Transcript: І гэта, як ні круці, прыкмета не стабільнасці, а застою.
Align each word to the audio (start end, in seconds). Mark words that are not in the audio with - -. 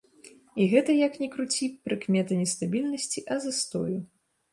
І 0.63 0.65
гэта, 0.69 0.93
як 1.07 1.13
ні 1.23 1.27
круці, 1.35 1.67
прыкмета 1.87 2.39
не 2.39 2.47
стабільнасці, 2.53 3.23
а 3.37 3.39
застою. 3.45 3.97